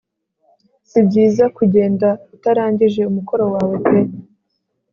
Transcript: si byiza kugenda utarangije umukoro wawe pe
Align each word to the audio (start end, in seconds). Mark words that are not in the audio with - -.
si 0.89 0.99
byiza 1.07 1.45
kugenda 1.57 2.07
utarangije 2.35 3.01
umukoro 3.11 3.43
wawe 3.53 3.75
pe 3.85 3.99